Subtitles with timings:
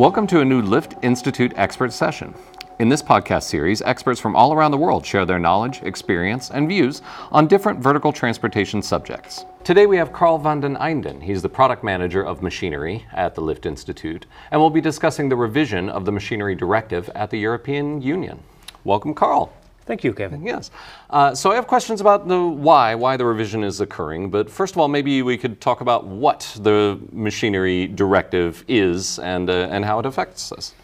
[0.00, 2.32] Welcome to a new Lift Institute expert session.
[2.78, 6.66] In this podcast series, experts from all around the world share their knowledge, experience, and
[6.66, 9.44] views on different vertical transportation subjects.
[9.62, 11.22] Today we have Carl van den Einden.
[11.22, 15.36] He's the product manager of machinery at the Lift Institute, and we'll be discussing the
[15.36, 18.42] revision of the machinery directive at the European Union.
[18.84, 19.52] Welcome, Carl.
[19.90, 20.44] Thank you, Kevin.
[20.44, 20.70] Yes.
[21.10, 24.30] Uh, so I have questions about the why, why the revision is occurring.
[24.30, 29.50] But first of all, maybe we could talk about what the machinery directive is and
[29.50, 30.74] uh, and how it affects us.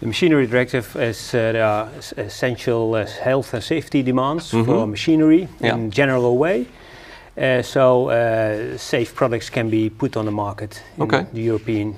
[0.00, 4.66] The machinery directive is uh, there are essential uh, health and safety demands mm -hmm.
[4.66, 5.78] for machinery yeah.
[5.78, 6.66] in general way.
[7.36, 11.24] Uh, so uh, safe products can be put on the market in okay.
[11.32, 11.94] the European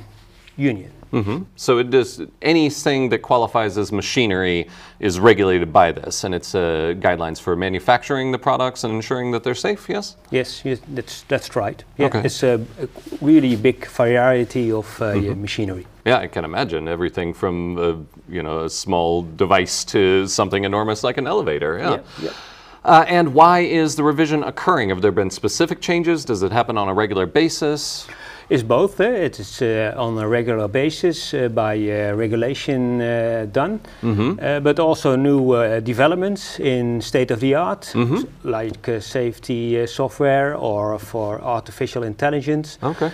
[0.56, 0.90] Union.
[1.14, 1.44] Mm-hmm.
[1.54, 4.68] So it does anything that qualifies as machinery
[4.98, 9.44] is regulated by this, and it's uh, guidelines for manufacturing the products and ensuring that
[9.44, 9.88] they're safe.
[9.88, 10.16] Yes.
[10.32, 11.84] Yes, yes that's that's right.
[11.98, 12.22] Yeah, okay.
[12.24, 12.88] It's a, a
[13.20, 15.40] really big variety of uh, mm-hmm.
[15.40, 15.86] machinery.
[16.04, 21.04] Yeah, I can imagine everything from a, you know a small device to something enormous
[21.04, 21.78] like an elevator.
[21.78, 21.90] Yeah.
[21.90, 22.32] yeah, yeah.
[22.84, 24.90] Uh, and why is the revision occurring?
[24.90, 26.24] Have there been specific changes?
[26.24, 28.06] Does it happen on a regular basis?
[28.48, 29.00] Is both.
[29.00, 31.76] Uh, it is uh, on a regular basis uh, by
[32.12, 32.98] regulation
[33.52, 34.62] done, mm -hmm.
[34.62, 38.26] but also new developments in state of the art, mm -hmm.
[38.42, 42.78] like safety software or for artificial intelligence.
[42.82, 43.10] Okay.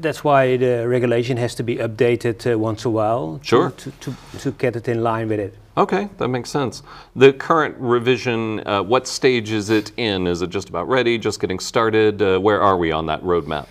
[0.00, 3.70] that's why the regulation has to be updated once a while sure.
[3.76, 4.10] to, to,
[4.42, 5.65] to get it in line with it.
[5.78, 6.82] Okay, that makes sense.
[7.16, 10.26] The current revision, uh, what stage is it in?
[10.26, 12.22] Is it just about ready, just getting started?
[12.22, 13.66] Uh, where are we on that roadmap?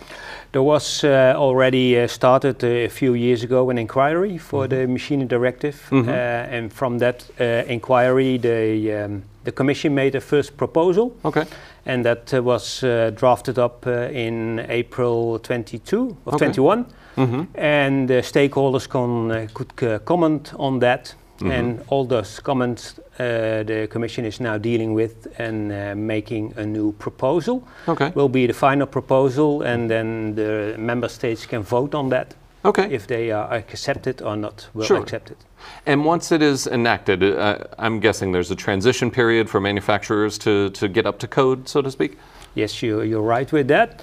[0.51, 4.79] There was uh, already uh, started a few years ago an inquiry for mm -hmm.
[4.79, 6.57] the machinery directive, mm -hmm.
[6.57, 11.11] and from that uh, inquiry, the um, the Commission made a first proposal.
[11.21, 11.43] Okay.
[11.85, 12.83] And that was
[13.15, 16.51] drafted up in April 22 of okay.
[16.51, 16.85] 21.
[17.15, 17.45] Mm -hmm.
[17.87, 21.59] And stakeholders con, could comment on that Mm -hmm.
[21.59, 26.65] And all those comments uh, the Commission is now dealing with and uh, making a
[26.65, 27.63] new proposal.
[27.87, 28.11] Okay.
[28.13, 32.35] Will be the final proposal, and then the member states can vote on that.
[32.65, 32.91] Okay.
[32.91, 35.01] If they are accepted or not, will sure.
[35.01, 35.37] accept it.
[35.85, 40.69] And once it is enacted, uh, I'm guessing there's a transition period for manufacturers to,
[40.71, 42.17] to get up to code, so to speak?
[42.55, 44.01] Yes, you, you're right with that,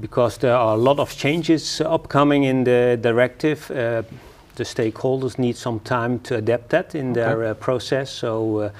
[0.00, 3.70] because there are a lot of changes upcoming in the directive.
[4.56, 7.20] The stakeholders need some time to adapt that in okay.
[7.20, 8.10] their uh, process.
[8.10, 8.70] So uh,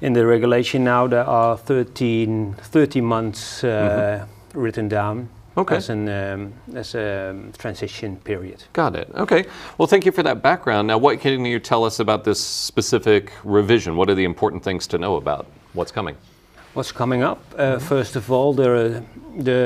[0.00, 3.68] in the regulation now there are 13, 30 months uh,
[4.26, 4.60] mm-hmm.
[4.60, 5.28] written down.
[5.58, 5.76] Okay.
[5.76, 8.62] As, an, um, as a transition period.
[8.74, 9.10] Got it.
[9.14, 9.46] Okay.
[9.78, 10.86] Well, thank you for that background.
[10.86, 13.96] Now, what can you tell us about this specific revision?
[13.96, 16.14] What are the important things to know about what's coming?
[16.76, 17.38] What's coming up.
[17.54, 17.80] Uh, mm -hmm.
[17.80, 19.02] First of all, the,
[19.44, 19.60] the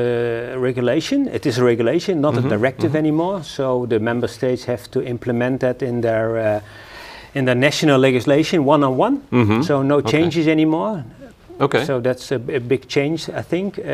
[0.58, 1.28] regulation.
[1.34, 2.44] It is a regulation, not mm -hmm.
[2.44, 2.60] a mm-hmm.
[2.60, 3.04] directive mm -hmm.
[3.04, 3.42] anymore.
[3.42, 6.60] So the member states have to implement that in their uh,
[7.32, 9.16] in their national legislation one on one.
[9.30, 9.62] Mm-hmm.
[9.62, 10.52] So no changes okay.
[10.52, 11.02] anymore.
[11.58, 11.84] Okay.
[11.84, 13.78] So that's a, a, big change, I think.
[13.78, 13.84] Um,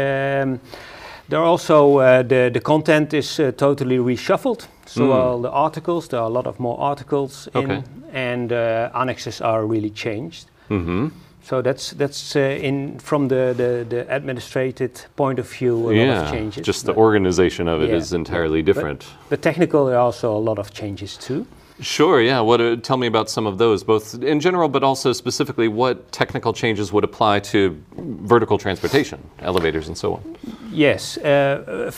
[1.29, 4.69] there are also uh, the the content is uh, totally reshuffled.
[4.87, 5.13] So mm.
[5.13, 7.83] all the articles, there are a lot of more articles in, okay.
[8.15, 8.57] and uh,
[8.93, 10.45] annexes are really changed.
[11.49, 16.15] So that's that's uh, in from the, the, the administrative point of view a yeah,
[16.15, 16.67] lot of changes.
[16.67, 18.99] Just the organization of it yeah, is entirely different.
[18.99, 21.47] But, but technical, there are also a lot of changes too.
[21.79, 22.21] Sure.
[22.21, 22.41] Yeah.
[22.41, 22.61] What?
[22.61, 26.53] Uh, tell me about some of those, both in general, but also specifically, what technical
[26.53, 27.81] changes would apply to
[28.27, 30.37] vertical transportation, elevators, and so on.
[30.73, 31.17] Yes.
[31.19, 31.93] Uh,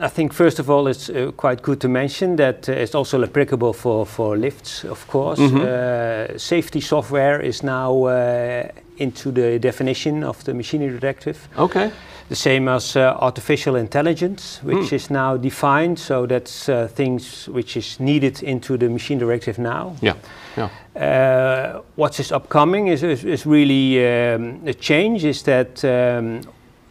[0.00, 3.22] I think first of all, it's uh, quite good to mention that uh, it's also
[3.22, 5.40] applicable for, for lifts, of course.
[5.40, 6.38] Mm -hmm.
[6.38, 8.62] safety software is now uh,
[8.96, 11.36] into the definition of the machinery directive.
[11.56, 11.90] Okay.
[12.28, 14.92] The same as uh, artificial intelligence, which mm.
[14.92, 15.98] is now defined.
[15.98, 19.96] So that's uh, things which is needed into the machine directive now.
[20.00, 20.14] Yeah.
[20.56, 20.70] Yeah.
[20.96, 25.24] Uh, what is upcoming is, is, is really um, a change.
[25.24, 26.40] Is that um,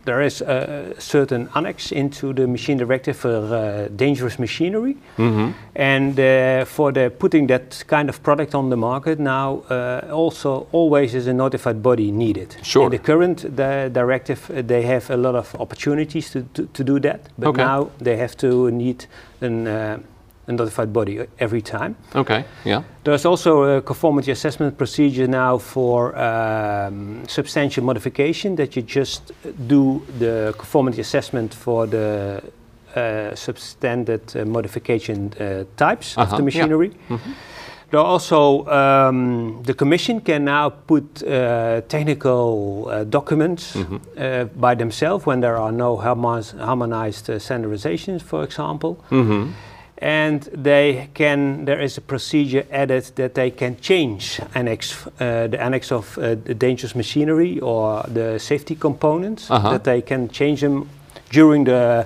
[0.05, 5.51] there is a certain annex into the machine directive for uh, dangerous machinery, mm-hmm.
[5.75, 10.67] and uh, for the putting that kind of product on the market now, uh, also
[10.71, 12.55] always is a notified body needed.
[12.63, 12.85] Sure.
[12.85, 16.83] In the current the directive, uh, they have a lot of opportunities to, to, to
[16.83, 17.63] do that, but okay.
[17.63, 19.05] now they have to need
[19.41, 19.99] an uh,
[20.51, 21.95] a notified body every time.
[22.15, 22.83] Okay, yeah.
[23.03, 29.31] There's also a conformity assessment procedure now for um, substantial modification that you just
[29.67, 32.41] do the conformity assessment for the
[32.95, 32.99] uh,
[33.35, 36.87] substandard uh, modification uh, types -huh, of the machinery.
[36.87, 37.09] Yeah.
[37.09, 37.33] Mm -hmm.
[37.91, 43.99] There are also um, the commission can now put uh, technical uh, documents mm -hmm.
[43.99, 48.95] uh, by themselves when there are no harmonized, harmonized standardizations, for example.
[49.09, 49.47] Mm -hmm.
[50.01, 55.61] And they can there is a procedure added that they can change annex uh, the
[55.61, 59.69] annex of uh, the dangerous machinery or the safety components Uh-huh.
[59.71, 60.89] that they can change them
[61.29, 62.05] during the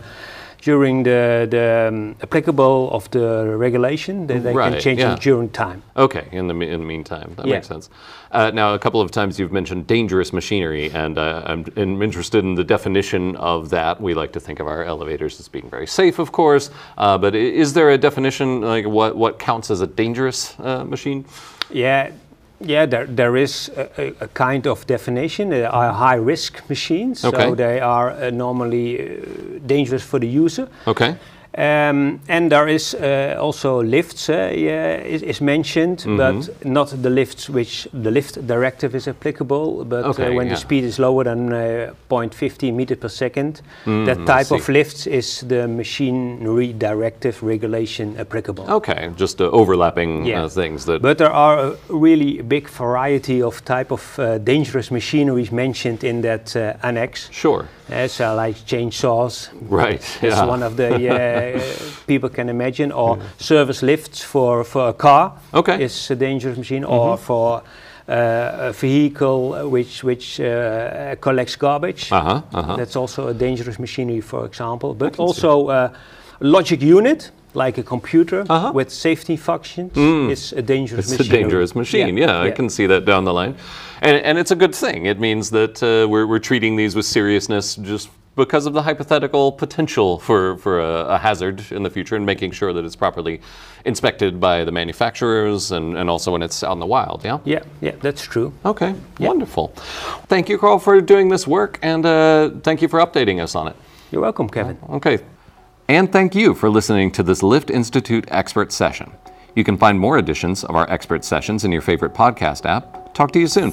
[0.66, 5.10] during the, the um, applicable of the regulation that they Right, can change yeah.
[5.10, 7.54] them during time Okay, in the, in the meantime, that Yeah.
[7.56, 7.90] makes sense.
[8.32, 12.44] Uh, now, a couple of times you've mentioned dangerous machinery, and uh, I'm, I'm interested
[12.44, 14.02] in the definition of that.
[14.02, 17.36] We like to think of our elevators as being very safe, of course, uh, but
[17.36, 21.26] is there a definition, like what, what counts as a dangerous uh, machine?
[21.70, 22.12] Yeah,
[22.60, 22.86] yeah.
[22.86, 25.50] There, there is a, a, kind of definition.
[25.50, 27.38] They are high risk machines, Okay.
[27.38, 30.68] so they are uh, normally uh, dangerous for the user.
[30.88, 31.16] Okay,
[31.58, 36.18] Um, and there is uh, also lifts uh, yeah, is, is mentioned, Mm-hmm.
[36.18, 39.86] but not the lifts which the lift directive is applicable.
[39.86, 40.54] But Okay, uh, when yeah.
[40.54, 45.08] the speed is lower than uh, 0.50 meter per second, Mm, that type of lifts
[45.08, 48.66] is the machinery directive regulation applicable.
[48.70, 50.44] okay, just uh, overlapping Yeah.
[50.46, 51.02] uh, things that.
[51.02, 56.22] But there are a really big variety of type of uh, dangerous machineries mentioned in
[56.22, 57.30] that uh, annex.
[57.32, 60.46] sure, Uh, so like chainsaws, right, that's yeah.
[60.46, 61.62] one of the uh,
[62.08, 65.74] people can imagine, or service lifts for, for a car Okay.
[65.74, 65.82] Mm-hmm.
[65.84, 67.62] is a dangerous machine, or for
[68.08, 72.12] uh, a vehicle which which uh, collects garbage.
[72.12, 72.76] Uh huh, uh huh.
[72.76, 74.94] That's also a dangerous machinery, for example.
[74.94, 75.90] But also uh,
[76.40, 78.72] logic unit, like a computer Uh-huh.
[78.74, 79.92] with safety functions,
[80.30, 81.20] is a dangerous machine.
[81.20, 82.18] It's a dangerous machine.
[82.18, 83.56] Yeah, I can see that down the line,
[84.02, 85.06] and and it's a good thing.
[85.08, 89.52] It means that uh, we're we're treating these with seriousness just because of the hypothetical
[89.52, 93.40] potential for for a, a hazard in the future, and making sure that it's properly
[93.86, 97.22] inspected by the manufacturers and and also when it's out in the wild.
[97.26, 97.40] Yeah.
[97.46, 98.52] Yeah, yeah, that's true.
[98.64, 98.94] Okay.
[99.20, 99.68] Wonderful.
[100.28, 103.68] Thank you, Carl, for doing this work, and uh, thank you for updating us on
[103.68, 103.76] it.
[104.12, 104.78] You're welcome, Kevin.
[104.90, 105.18] Okay.
[105.88, 109.12] And thank you for listening to this Lift Institute expert session.
[109.56, 113.14] You can find more editions of our expert sessions in your favorite podcast app.
[113.14, 113.72] Talk to you soon.